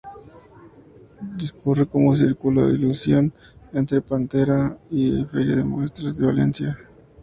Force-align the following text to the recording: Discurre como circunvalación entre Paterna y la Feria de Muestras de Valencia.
Discurre 1.37 1.85
como 1.85 2.15
circunvalación 2.15 3.31
entre 3.71 4.01
Paterna 4.01 4.79
y 4.89 5.11
la 5.11 5.27
Feria 5.27 5.57
de 5.57 5.63
Muestras 5.63 6.17
de 6.17 6.25
Valencia. 6.25 6.79